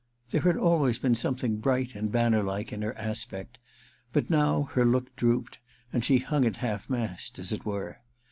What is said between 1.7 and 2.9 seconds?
and banner like in